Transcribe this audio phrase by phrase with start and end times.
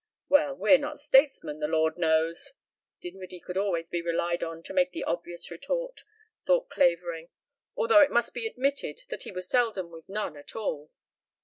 [0.29, 2.53] "Well, we're not statesmen, the lord knows."
[3.01, 6.03] Dinwiddie could always be relied on to make the obvious retort,
[6.43, 7.29] thought Clavering,
[7.75, 10.89] although it must be admitted that he was seldom with none at all.